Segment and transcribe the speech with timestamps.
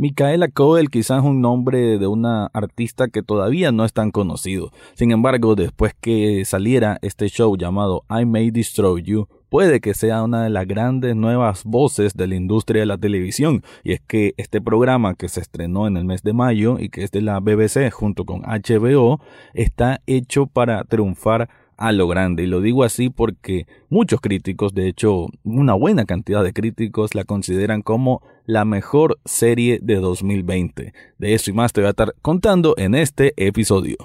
[0.00, 4.70] Micaela Coel quizás un nombre de una artista que todavía no es tan conocido.
[4.94, 10.22] Sin embargo, después que saliera este show llamado I May Destroy You, puede que sea
[10.22, 13.62] una de las grandes nuevas voces de la industria de la televisión.
[13.84, 17.04] Y es que este programa que se estrenó en el mes de mayo y que
[17.04, 19.20] es de la BBC junto con HBO,
[19.52, 21.50] está hecho para triunfar
[21.80, 22.44] a lo grande.
[22.44, 27.24] Y lo digo así porque muchos críticos, de hecho una buena cantidad de críticos, la
[27.24, 30.92] consideran como la mejor serie de 2020.
[31.18, 33.96] De eso y más te voy a estar contando en este episodio.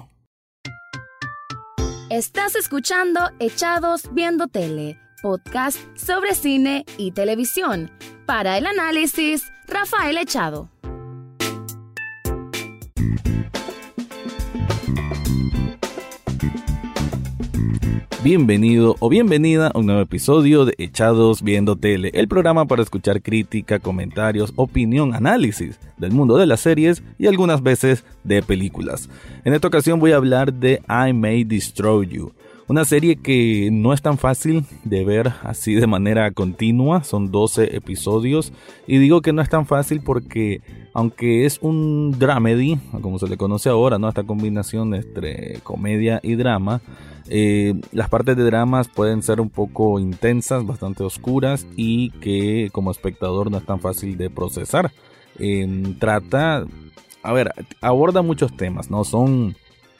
[2.10, 7.90] Estás escuchando Echados Viendo Tele, podcast sobre cine y televisión.
[8.26, 10.70] Para el análisis, Rafael Echado.
[18.26, 23.22] Bienvenido o bienvenida a un nuevo episodio de Echados Viendo Tele, el programa para escuchar
[23.22, 29.08] crítica, comentarios, opinión, análisis del mundo de las series y algunas veces de películas.
[29.44, 32.32] En esta ocasión voy a hablar de I May Destroy You,
[32.68, 37.76] una serie que no es tan fácil de ver así de manera continua, son 12
[37.76, 38.52] episodios
[38.86, 40.60] y digo que no es tan fácil porque
[40.92, 44.08] aunque es un dramedy, como se le conoce ahora, ¿no?
[44.08, 46.80] Esta combinación entre comedia y drama,
[47.28, 52.90] eh, las partes de dramas pueden ser un poco intensas, bastante oscuras y que como
[52.90, 54.92] espectador no es tan fácil de procesar.
[55.38, 56.64] Em, trata,
[57.22, 59.04] a ver, aborda muchos temas, ¿no?
[59.04, 59.54] Son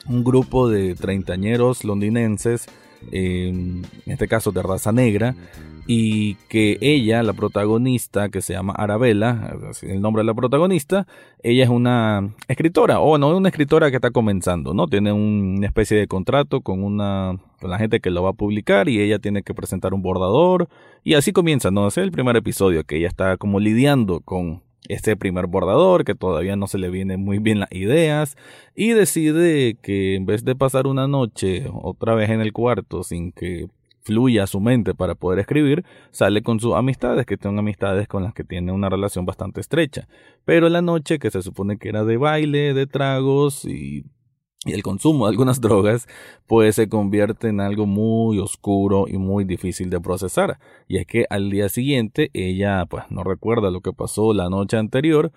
[0.08, 2.66] un grupo de treintañeros londinenses,
[3.12, 5.34] em, en este caso de raza negra,
[5.86, 11.06] y que ella, la protagonista, que se llama Arabella, el nombre de la protagonista,
[11.42, 14.88] ella es una escritora, o no, una escritora que está comenzando, ¿no?
[14.88, 18.88] Tiene una especie de contrato con una con la gente que lo va a publicar
[18.88, 20.68] y ella tiene que presentar un bordador
[21.04, 21.88] y así comienza, ¿no?
[21.88, 26.56] es el primer episodio que ella está como lidiando con este primer bordador que todavía
[26.56, 28.36] no se le vienen muy bien las ideas
[28.74, 33.32] y decide que en vez de pasar una noche otra vez en el cuarto sin
[33.32, 33.68] que
[34.06, 38.34] fluya su mente para poder escribir, sale con sus amistades, que son amistades con las
[38.34, 40.06] que tiene una relación bastante estrecha.
[40.44, 44.04] Pero la noche, que se supone que era de baile, de tragos y,
[44.64, 46.08] y el consumo de algunas drogas,
[46.46, 50.58] pues se convierte en algo muy oscuro y muy difícil de procesar.
[50.88, 54.76] Y es que al día siguiente ella pues no recuerda lo que pasó la noche
[54.76, 55.32] anterior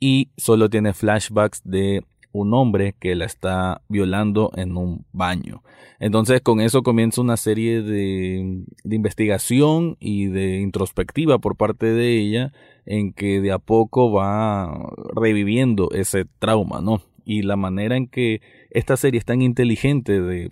[0.00, 5.62] y solo tiene flashbacks de un hombre que la está violando en un baño.
[6.00, 12.18] Entonces con eso comienza una serie de, de, investigación y de introspectiva por parte de
[12.18, 12.52] ella
[12.86, 17.02] en que de a poco va reviviendo ese trauma, ¿no?
[17.24, 18.40] Y la manera en que
[18.70, 20.50] esta serie es tan inteligente de,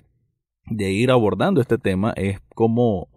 [0.67, 3.09] de ir abordando este tema es como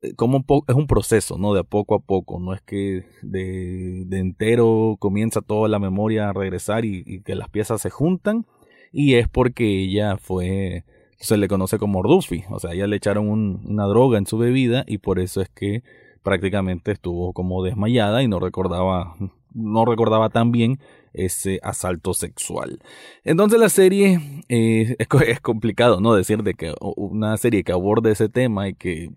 [0.00, 1.54] eh, como es un proceso, ¿no?
[1.54, 6.32] De poco a poco, no es que de, de entero comienza toda la memoria a
[6.32, 8.46] regresar y, que las piezas se juntan
[8.92, 10.84] y es porque ella fue,
[11.18, 14.84] se le conoce como Duffy, o sea, ella le echaron una droga en su bebida
[14.86, 15.82] y por eso es que
[16.22, 19.16] prácticamente estuvo como desmayada y no recordaba,
[19.52, 20.78] no recordaba tan bien
[21.24, 22.78] ese asalto sexual.
[23.24, 24.96] Entonces la serie eh,
[25.26, 26.14] es, complicado, ¿no?
[26.14, 29.10] Decir de que una serie que aborde ese tema y que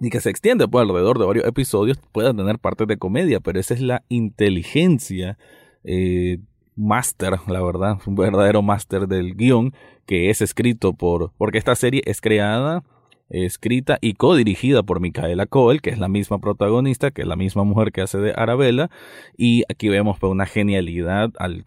[0.00, 3.58] y que se extiende por alrededor de varios episodios, pueda tener partes de comedia, pero
[3.58, 5.38] esa es la inteligencia
[5.82, 6.38] eh,
[6.76, 9.74] máster, la verdad, un verdadero máster del guion
[10.06, 12.84] que es escrito por, porque esta serie es creada,
[13.30, 17.64] escrita y codirigida por Micaela Coel, que es la misma protagonista, que es la misma
[17.64, 18.90] mujer que hace de Arabella,
[19.36, 21.64] y aquí vemos pues, una genialidad al,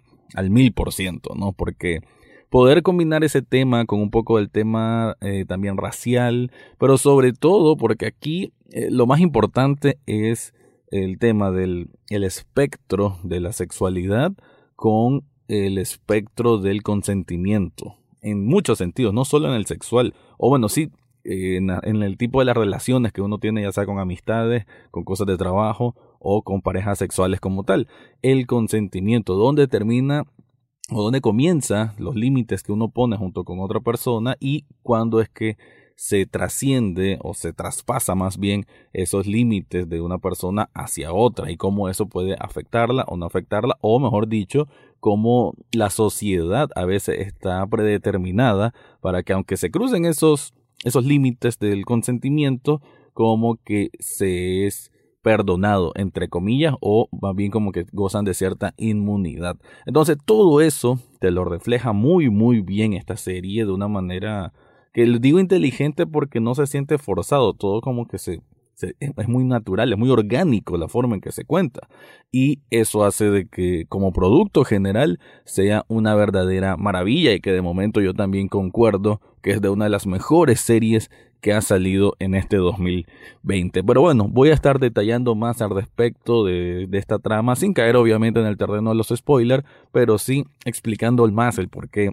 [0.50, 1.53] mil por ciento, ¿no?
[1.53, 2.01] Porque
[2.50, 7.77] poder combinar ese tema con un poco del tema eh, también racial, pero sobre todo
[7.77, 10.53] porque aquí eh, lo más importante es
[10.89, 14.33] el tema del el espectro de la sexualidad
[14.75, 20.69] con el espectro del consentimiento, en muchos sentidos, no solo en el sexual, o bueno,
[20.69, 20.91] sí,
[21.23, 21.69] en,
[22.03, 25.37] el tipo de las relaciones que uno tiene, ya sea con amistades, con cosas de
[25.37, 27.87] trabajo o con parejas sexuales como tal.
[28.21, 30.23] El consentimiento, donde termina
[30.91, 35.29] o dónde comienza los límites que uno pone junto con otra persona y cuándo es
[35.29, 35.57] que
[35.95, 41.57] se trasciende o se traspasa más bien esos límites de una persona hacia otra y
[41.57, 44.67] cómo eso puede afectarla o no afectarla o mejor dicho
[45.00, 51.60] cómo la sociedad a veces está predeterminada para que aunque se crucen esos esos límites
[51.60, 52.81] del consentimiento
[53.13, 54.92] como que se es
[55.22, 59.57] perdonado, entre comillas, o más bien como que gozan de cierta inmunidad.
[59.86, 64.54] Entonces todo eso te lo refleja muy, muy bien esta serie de una manera
[64.94, 68.42] que digo inteligente porque no se siente forzado, todo como que se,
[69.00, 71.88] es muy natural, es muy orgánico la forma en que se cuenta.
[72.31, 77.62] Y eso hace de que como producto general sea una verdadera maravilla y que de
[77.62, 81.10] momento yo también concuerdo que es de una de las mejores series
[81.42, 83.83] que ha salido en este 2020.
[83.83, 87.95] Pero bueno, voy a estar detallando más al respecto de, de, esta trama, sin caer
[87.95, 92.12] obviamente en el terreno de los spoilers, pero sí explicando más el por qué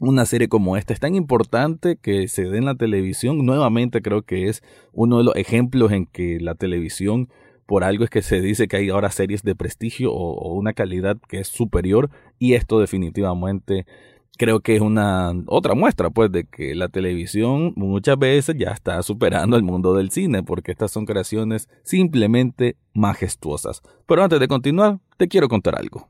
[0.00, 3.44] una serie como esta es tan importante que se dé en la televisión.
[3.44, 4.62] Nuevamente creo que es
[4.92, 7.28] uno de los ejemplos en que la televisión,
[7.66, 11.18] por algo es que se dice que hay ahora series de prestigio o, una calidad
[11.28, 13.86] que es superior y esto definitivamente
[14.38, 19.02] creo que es una otra muestra pues de que la televisión muchas veces ya está
[19.02, 23.82] superando el mundo del cine porque estas son creaciones simplemente majestuosas.
[24.06, 26.08] Pero antes de continuar, te quiero contar algo.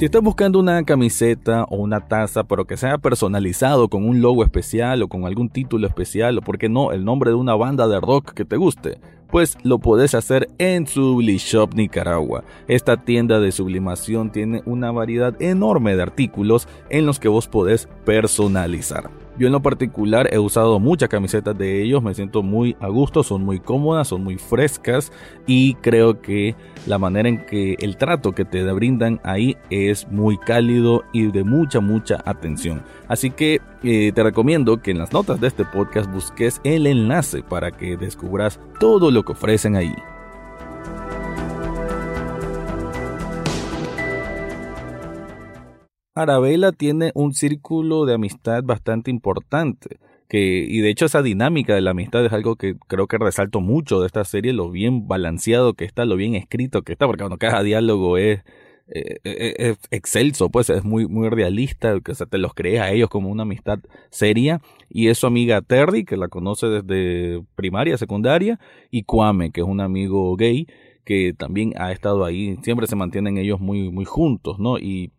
[0.00, 4.42] Si estás buscando una camiseta o una taza, pero que sea personalizado con un logo
[4.42, 7.86] especial o con algún título especial, o por qué no, el nombre de una banda
[7.86, 8.98] de rock que te guste,
[9.30, 12.44] pues lo puedes hacer en Sublishop Nicaragua.
[12.66, 17.86] Esta tienda de sublimación tiene una variedad enorme de artículos en los que vos podés
[18.06, 19.10] personalizar.
[19.40, 23.22] Yo en lo particular he usado muchas camisetas de ellos, me siento muy a gusto,
[23.22, 25.10] son muy cómodas, son muy frescas
[25.46, 26.54] y creo que
[26.86, 31.42] la manera en que el trato que te brindan ahí es muy cálido y de
[31.42, 32.82] mucha, mucha atención.
[33.08, 37.42] Así que eh, te recomiendo que en las notas de este podcast busques el enlace
[37.42, 39.94] para que descubras todo lo que ofrecen ahí.
[46.14, 49.98] Arabella tiene un círculo de amistad bastante importante.
[50.28, 53.60] Que, y de hecho esa dinámica de la amistad es algo que creo que resalto
[53.60, 57.22] mucho de esta serie, lo bien balanceado que está, lo bien escrito que está, porque
[57.22, 58.44] cuando cada diálogo es,
[58.86, 63.08] eh, eh, es excelso, pues es muy, muy realista, que te los crees a ellos
[63.08, 63.80] como una amistad
[64.10, 68.60] seria, y es su amiga Terry, que la conoce desde primaria, secundaria,
[68.92, 70.68] y Kwame, que es un amigo gay,
[71.04, 74.78] que también ha estado ahí, siempre se mantienen ellos muy, muy juntos, ¿no?
[74.78, 75.10] Y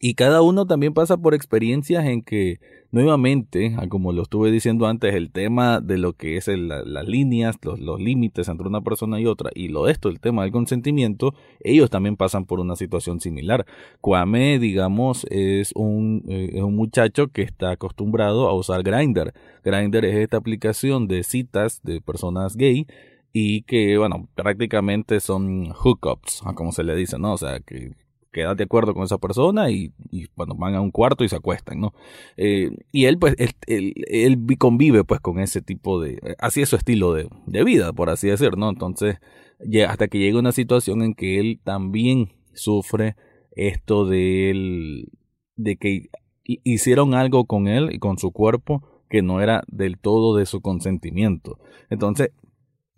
[0.00, 2.60] y cada uno también pasa por experiencias en que,
[2.90, 7.56] nuevamente, ah, como lo estuve diciendo antes, el tema de lo que es las líneas,
[7.62, 11.34] los, límites entre una persona y otra, y lo de esto, el tema del consentimiento,
[11.60, 13.66] ellos también pasan por una situación similar.
[14.00, 19.32] Kwame, digamos, es un, eh, es un muchacho que está acostumbrado a usar Grindr.
[19.64, 22.86] Grindr es esta aplicación de citas de personas gay
[23.32, 27.32] y que, bueno, prácticamente son hookups, ah, como se le dice, ¿no?
[27.34, 27.92] O sea, que
[28.36, 31.80] quedas de acuerdo con esa persona y, y van a un cuarto y se acuestan,
[31.80, 31.94] ¿no?
[32.36, 36.76] Eh, y él, pues, él, él, convive, pues, con ese tipo de, así es su
[36.76, 38.68] estilo de, de vida, por así decir, ¿no?
[38.68, 39.16] Entonces,
[39.64, 43.16] ya, hasta que llega una situación en que él también sufre
[43.52, 45.08] esto de él,
[45.56, 46.10] de que
[46.44, 50.60] hicieron algo con él y con su cuerpo que no era del todo de su
[50.60, 51.58] consentimiento.
[51.88, 52.32] Entonces,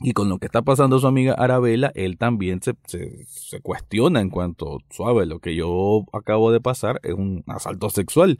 [0.00, 4.30] y con lo que está pasando su amiga Arabella, él también se, se, cuestiona en
[4.30, 8.38] cuanto, suave, lo que yo acabo de pasar es un asalto sexual.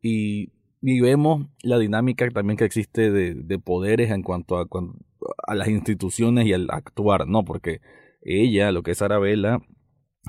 [0.00, 4.66] Y, y vemos la dinámica también que existe de, de poderes en cuanto a,
[5.46, 7.44] a las instituciones y al actuar, ¿no?
[7.44, 7.80] Porque
[8.22, 9.58] ella, lo que es Arabella,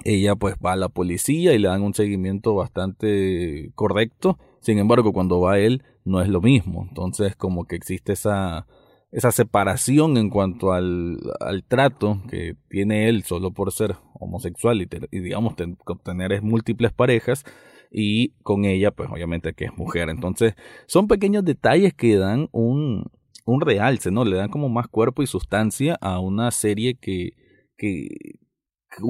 [0.04, 4.39] ella pues va a la policía y le dan un seguimiento bastante correcto.
[4.62, 6.86] Sin embargo, cuando va él, no es lo mismo.
[6.88, 8.68] Entonces, como que existe esa
[9.11, 14.87] esa separación en cuanto al, al, trato que tiene él solo por ser homosexual y,
[15.11, 15.56] y digamos
[16.03, 17.44] tener múltiples parejas
[17.91, 20.56] y con ella pues obviamente que es mujer entonces
[20.87, 23.11] son pequeños detalles que dan un,
[23.45, 27.31] un realce no le dan como más cuerpo y sustancia a una serie que,
[27.77, 28.07] que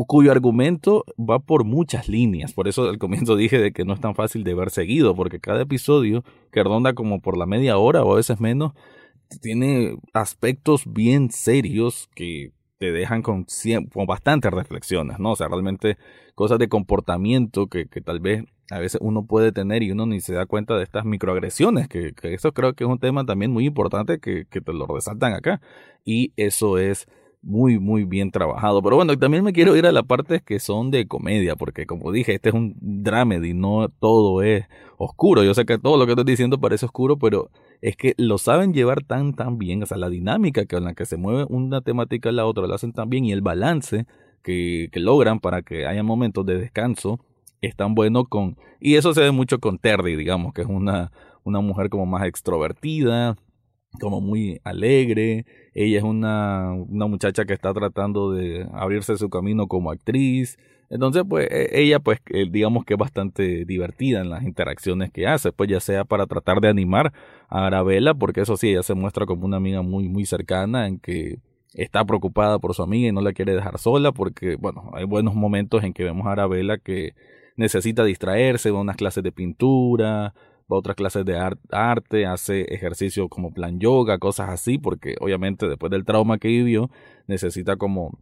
[0.07, 2.53] cuyo argumento va por muchas líneas.
[2.53, 5.39] Por eso al comienzo dije de que no es tan fácil de ver seguido, porque
[5.39, 8.73] cada episodio, que ronda como por la media hora o a veces menos,
[9.39, 13.45] tiene aspectos bien serios que te dejan con,
[14.07, 15.33] bastantes reflexiones, ¿no?
[15.33, 15.97] O sea, realmente
[16.33, 20.19] cosas de comportamiento que, que, tal vez a veces uno puede tener y uno ni
[20.19, 23.51] se da cuenta de estas microagresiones, que, que eso creo que es un tema también
[23.51, 25.61] muy importante que, que te lo resaltan acá.
[26.03, 27.07] Y eso es
[27.41, 28.81] muy, muy bien trabajado.
[28.81, 32.11] Pero bueno, también me quiero ir a las partes que son de comedia, porque como
[32.11, 34.65] dije, este es un dramedy, no todo es
[34.97, 35.43] oscuro.
[35.43, 37.49] Yo sé que todo lo que estoy diciendo parece oscuro, pero
[37.81, 39.83] es que lo saben llevar tan, tan bien.
[39.83, 42.75] O sea, la dinámica con la que se mueve una temática a la otra lo
[42.75, 44.05] hacen tan bien y el balance
[44.43, 47.19] que, que logran para que haya momentos de descanso
[47.61, 48.57] es tan bueno con...
[48.79, 51.11] Y eso se ve mucho con Terry, digamos, que es una,
[51.43, 53.37] una mujer como más extrovertida,
[53.99, 55.45] como muy alegre.
[55.73, 60.57] Ella es una, una muchacha que está tratando de abrirse su camino como actriz.
[60.89, 65.27] Entonces, pues e, ella, pues eh, digamos que es bastante divertida en las interacciones que
[65.27, 67.13] hace, pues ya sea para tratar de animar
[67.47, 70.99] a Arabella, porque eso sí, ella se muestra como una amiga muy, muy cercana en
[70.99, 71.39] que
[71.73, 75.33] está preocupada por su amiga y no la quiere dejar sola, porque, bueno, hay buenos
[75.35, 77.13] momentos en que vemos a Arabella que
[77.55, 80.33] necesita distraerse, va a unas clases de pintura,
[80.71, 81.37] va otras clases de
[81.71, 86.89] arte, hace ejercicio como plan yoga, cosas así, porque obviamente después del trauma que vivió,
[87.27, 88.19] necesita como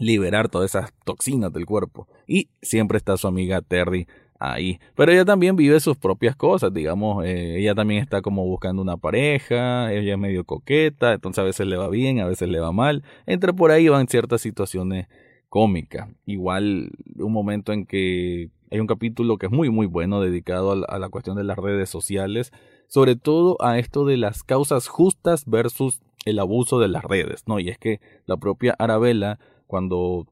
[0.00, 2.08] liberar todas esas toxinas del cuerpo.
[2.26, 4.06] Y siempre está su amiga Terry
[4.38, 4.78] ahí.
[4.94, 8.96] Pero ella también vive sus propias cosas, digamos, eh, ella también está como buscando una
[8.96, 12.72] pareja, ella es medio coqueta, entonces a veces le va bien, a veces le va
[12.72, 13.02] mal.
[13.26, 15.08] Entre por ahí van ciertas situaciones
[15.48, 16.08] cómicas.
[16.26, 20.98] Igual un momento en que hay un capítulo que es muy muy bueno dedicado a
[20.98, 22.52] la cuestión de las redes sociales,
[22.86, 27.58] sobre todo a esto de las causas justas versus el abuso de las redes, ¿no?
[27.58, 30.26] Y es que la propia Arabella cuando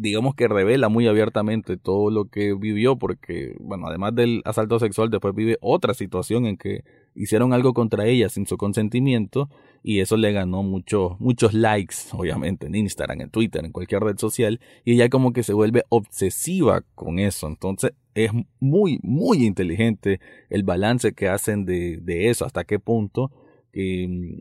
[0.00, 5.10] digamos que revela muy abiertamente todo lo que vivió, porque, bueno, además del asalto sexual,
[5.10, 9.50] después vive otra situación en que hicieron algo contra ella sin su consentimiento
[9.82, 14.16] y eso le ganó muchos muchos likes, obviamente, en Instagram, en Twitter, en cualquier red
[14.16, 17.46] social, y ella como que se vuelve obsesiva con eso.
[17.46, 23.30] Entonces es muy, muy inteligente el balance que hacen de, de eso, hasta qué punto
[23.74, 24.38] mm,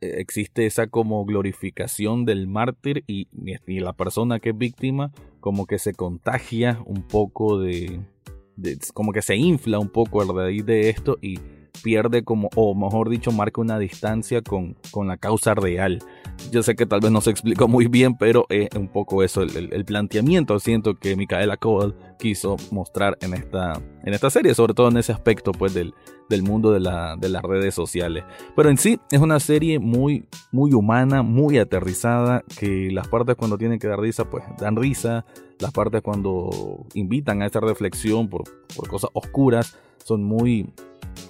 [0.00, 3.28] existe esa como glorificación del mártir y,
[3.66, 8.00] la persona que es víctima como que se contagia un poco de,
[8.56, 11.38] de, como que se infla un poco a raíz de esto y
[11.82, 15.98] pierde como, o mejor dicho, marca una distancia con, con la causa real.
[16.50, 19.42] Yo sé que tal vez no se explicó muy bien, pero es un poco eso,
[19.42, 24.88] el, planteamiento siento que Micaela Cole quiso mostrar en esta, en esta serie, sobre todo
[24.88, 25.92] en ese aspecto pues del,
[26.28, 28.24] del mundo de, la, de las redes sociales.
[28.56, 33.58] Pero en sí es una serie muy, muy humana, muy aterrizada, que las partes cuando
[33.58, 35.24] tienen que dar risa, pues dan risa,
[35.58, 40.72] las partes cuando invitan a esa reflexión por, por cosas oscuras, son muy,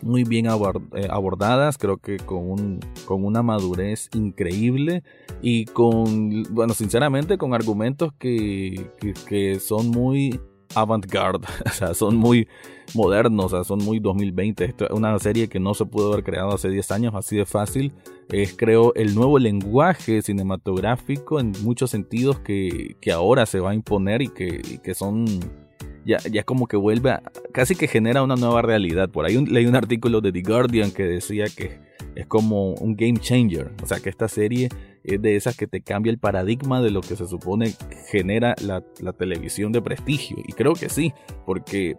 [0.02, 5.02] muy bien eh, abordadas, creo que con, un, con una madurez increíble
[5.40, 8.90] y con, bueno, sinceramente con argumentos que,
[9.26, 10.40] que, son muy
[10.74, 12.48] avant-garde, o sea, son muy
[12.94, 14.64] modernos, o sea, son muy 2020.
[14.64, 17.46] Esto es una serie que no se pudo haber creado hace 10 años así de
[17.46, 17.92] fácil.
[18.28, 23.74] Es, creo, el nuevo lenguaje cinematográfico en muchos sentidos que, que ahora se va a
[23.74, 25.26] imponer y que, y que son
[26.04, 29.10] ya, ya como que vuelve a, casi que genera una nueva realidad.
[29.10, 31.80] Por ahí leí un artículo de The Guardian que decía que
[32.14, 34.68] es como un game changer, o sea que esta serie
[35.04, 37.74] es de esas que te cambia el paradigma de lo que se supone
[38.10, 40.36] genera la, la televisión de prestigio.
[40.46, 41.12] Y creo que sí,
[41.46, 41.96] porque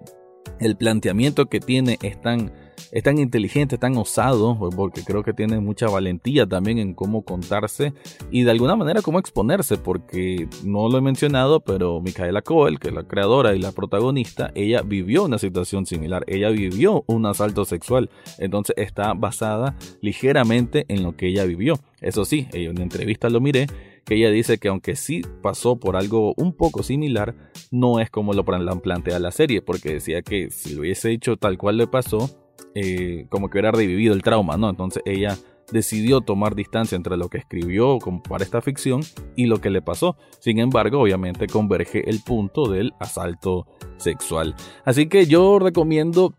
[0.59, 2.51] el planteamiento que tiene es tan
[2.91, 7.23] es tan inteligente, tan osado, pues, porque creo que tiene mucha valentía también en cómo
[7.23, 7.93] contarse
[8.31, 12.89] y de alguna manera cómo exponerse, porque no lo he mencionado, pero Micaela Coel, que
[12.89, 17.65] es la creadora y la protagonista, ella vivió una situación similar, ella vivió un asalto
[17.65, 21.79] sexual, entonces está basada ligeramente en lo que ella vivió.
[22.01, 23.67] Eso sí, en una entrevista lo miré,
[24.05, 27.35] que ella dice que aunque sí pasó por algo un poco similar,
[27.71, 31.57] no es como lo plantea la serie, porque decía que si lo hubiese hecho tal
[31.57, 32.29] cual le pasó,
[32.75, 34.69] eh, como que hubiera revivido el trauma, ¿no?
[34.69, 35.37] Entonces ella
[35.71, 39.01] decidió tomar distancia entre lo que escribió para esta ficción
[39.35, 40.17] y lo que le pasó.
[40.39, 44.55] Sin embargo, obviamente converge el punto del asalto sexual.
[44.85, 46.33] Así que yo recomiendo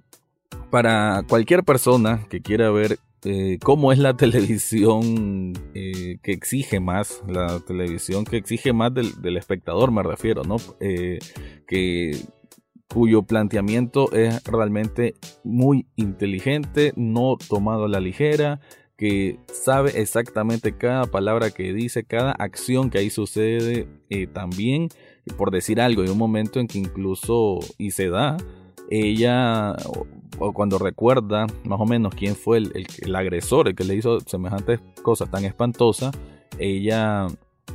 [0.70, 7.22] para cualquier persona que quiera ver eh, cómo es la televisión eh, que exige más,
[7.28, 10.56] la televisión que exige más del, del espectador, me refiero, ¿no?
[11.66, 12.18] que
[12.88, 18.60] cuyo planteamiento es realmente muy inteligente, no tomado a la ligera,
[18.96, 24.88] que sabe exactamente cada palabra que dice, cada acción que ahí sucede eh, también,
[25.36, 28.36] por decir algo, hay un momento en que incluso, y se da,
[28.90, 29.74] ella,
[30.38, 34.20] o, cuando recuerda más o menos quién fue el, el agresor, el que le hizo
[34.20, 36.14] semejantes cosas tan espantosas,
[36.58, 37.26] ella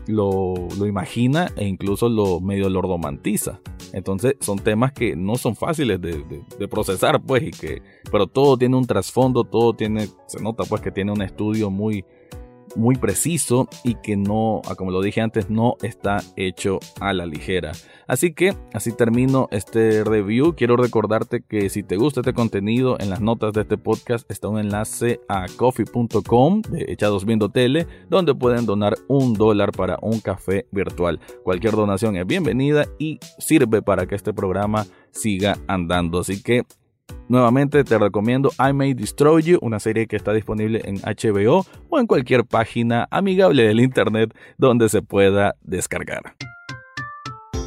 [0.08, 3.60] lo, lo, imagina e incluso lo medio lo romantiza.
[3.94, 6.24] Entonces son temas que no son fáciles de,
[6.58, 7.82] de, procesar, pues, y que,
[8.12, 12.06] pero todo tiene un trasfondo, todo tiene, se nota pues que tiene un estudio muy,
[12.76, 17.26] muy preciso y que no, ah, como lo dije antes, no está hecho a la
[17.26, 17.72] ligera.
[18.08, 20.56] Así que así termino este review.
[20.56, 24.48] Quiero recordarte que si te gusta este contenido, en las notas de este podcast está
[24.48, 30.20] un enlace a coffee.com de Echados Viendo Tele, donde pueden donar un dólar para un
[30.20, 31.20] café virtual.
[31.44, 36.20] Cualquier donación es bienvenida y sirve para que este programa siga andando.
[36.20, 36.64] Así que
[37.28, 42.00] Nuevamente te recomiendo I May Destroy You, una serie que está disponible en HBO o
[42.00, 46.36] en cualquier página amigable del internet donde se pueda descargar.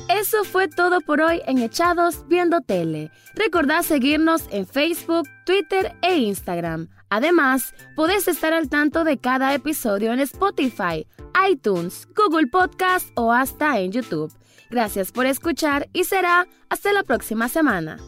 [0.08, 3.10] Eso fue todo por hoy en Echados Viendo Tele.
[3.34, 6.88] Recordad seguirnos en Facebook, Twitter e Instagram.
[7.08, 11.06] Además, podés estar al tanto de cada episodio en Spotify,
[11.50, 14.32] iTunes, Google Podcast o hasta en YouTube.
[14.70, 17.98] Gracias por escuchar y será hasta la próxima semana.